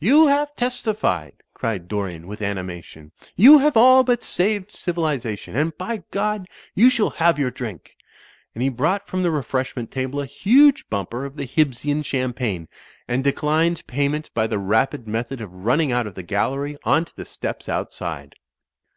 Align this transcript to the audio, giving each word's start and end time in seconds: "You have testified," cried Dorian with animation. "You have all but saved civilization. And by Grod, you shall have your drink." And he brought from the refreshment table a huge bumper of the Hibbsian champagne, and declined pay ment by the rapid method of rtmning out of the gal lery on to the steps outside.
"You 0.00 0.26
have 0.26 0.56
testified," 0.56 1.34
cried 1.54 1.86
Dorian 1.86 2.26
with 2.26 2.42
animation. 2.42 3.12
"You 3.36 3.58
have 3.58 3.76
all 3.76 4.02
but 4.02 4.24
saved 4.24 4.72
civilization. 4.72 5.54
And 5.54 5.78
by 5.78 5.98
Grod, 6.10 6.46
you 6.74 6.90
shall 6.90 7.10
have 7.10 7.38
your 7.38 7.52
drink." 7.52 7.94
And 8.56 8.62
he 8.64 8.70
brought 8.70 9.06
from 9.06 9.22
the 9.22 9.30
refreshment 9.30 9.92
table 9.92 10.20
a 10.20 10.26
huge 10.26 10.88
bumper 10.90 11.24
of 11.24 11.36
the 11.36 11.46
Hibbsian 11.46 12.04
champagne, 12.04 12.66
and 13.06 13.22
declined 13.22 13.86
pay 13.86 14.08
ment 14.08 14.30
by 14.34 14.48
the 14.48 14.58
rapid 14.58 15.06
method 15.06 15.40
of 15.40 15.50
rtmning 15.50 15.92
out 15.92 16.08
of 16.08 16.16
the 16.16 16.24
gal 16.24 16.50
lery 16.50 16.76
on 16.82 17.04
to 17.04 17.14
the 17.14 17.24
steps 17.24 17.68
outside. 17.68 18.34